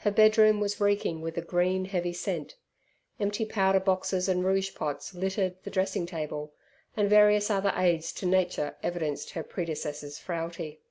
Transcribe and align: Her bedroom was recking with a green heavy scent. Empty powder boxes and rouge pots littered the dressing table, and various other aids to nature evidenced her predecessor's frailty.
Her 0.00 0.10
bedroom 0.10 0.60
was 0.60 0.78
recking 0.78 1.22
with 1.22 1.38
a 1.38 1.40
green 1.40 1.86
heavy 1.86 2.12
scent. 2.12 2.56
Empty 3.18 3.46
powder 3.46 3.80
boxes 3.80 4.28
and 4.28 4.44
rouge 4.44 4.74
pots 4.74 5.14
littered 5.14 5.56
the 5.62 5.70
dressing 5.70 6.04
table, 6.04 6.52
and 6.94 7.08
various 7.08 7.48
other 7.48 7.72
aids 7.74 8.12
to 8.20 8.26
nature 8.26 8.76
evidenced 8.82 9.30
her 9.30 9.42
predecessor's 9.42 10.18
frailty. 10.18 10.82